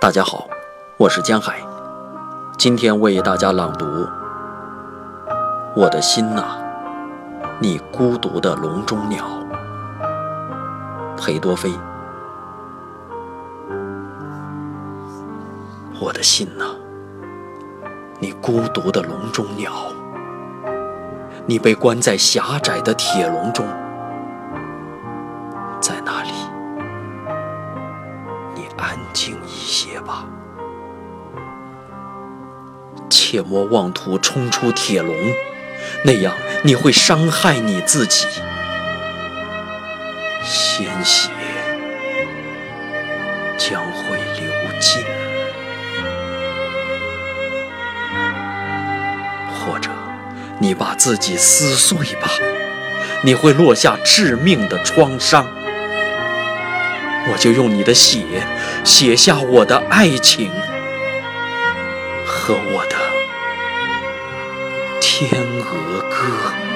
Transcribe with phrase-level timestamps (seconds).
[0.00, 0.48] 大家好，
[0.96, 1.60] 我是江海，
[2.56, 3.84] 今天为大家朗读
[5.76, 6.56] 《我的心呐，
[7.58, 9.22] 你孤独的笼中鸟》，
[11.22, 11.70] 裴多菲。
[16.00, 16.64] 我的心呐，
[18.20, 19.70] 你孤独的笼中鸟，
[21.44, 23.66] 你被关在狭窄的铁笼中，
[28.80, 30.24] 安静一些吧，
[33.10, 35.14] 切莫妄图冲出铁笼，
[36.02, 38.26] 那样你会伤害你自己，
[40.42, 41.30] 鲜血
[43.58, 45.04] 将会流尽。
[49.52, 49.90] 或者，
[50.58, 52.30] 你把自己撕碎吧，
[53.22, 55.46] 你会落下致命的创伤。
[57.28, 58.24] 我就用你的血
[58.84, 60.50] 写下我的爱情
[62.24, 62.96] 和我的
[65.00, 66.69] 天鹅歌。